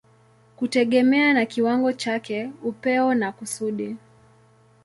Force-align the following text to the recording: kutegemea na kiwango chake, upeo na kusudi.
kutegemea 0.55 1.33
na 1.33 1.45
kiwango 1.45 1.93
chake, 1.93 2.51
upeo 2.63 3.13
na 3.13 3.31
kusudi. 3.31 3.95